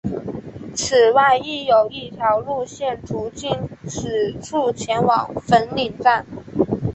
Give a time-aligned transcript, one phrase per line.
[0.73, 6.25] 此外亦有一条路线途经此处前往粉岭站。